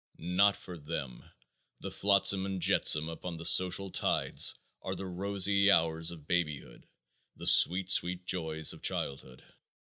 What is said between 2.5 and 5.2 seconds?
jetsam upon the social tides are the